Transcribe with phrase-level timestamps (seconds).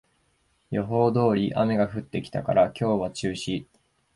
[0.71, 3.67] 予報通り雨が降ってきたから今日は中止